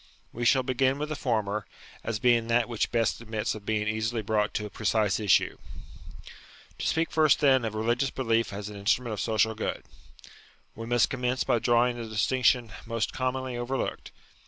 We 0.33 0.45
shall 0.45 0.63
begin 0.63 0.97
with 0.97 1.09
the 1.09 1.15
former, 1.15 1.67
as 2.03 2.17
being 2.17 2.47
that 2.47 2.67
which 2.67 2.91
best 2.91 3.21
admits 3.21 3.53
of 3.53 3.67
being 3.67 3.87
easily 3.87 4.23
brought 4.23 4.51
to 4.55 4.65
a 4.65 4.69
precise 4.71 5.19
issue. 5.19 5.57
To 6.79 6.87
speak 6.87 7.11
first, 7.11 7.39
then, 7.39 7.63
of 7.63 7.75
religious 7.75 8.09
belief 8.09 8.51
as 8.51 8.67
an 8.67 8.83
instru 8.83 9.01
ment 9.01 9.13
of 9.13 9.21
social 9.21 9.53
good. 9.53 9.83
We 10.73 10.87
must 10.87 11.11
commence 11.11 11.43
by 11.43 11.59
drawing 11.59 11.99
a 11.99 12.07
distinction 12.07 12.71
most 12.87 13.13
commonly 13.13 13.55
overlooked. 13.57 14.11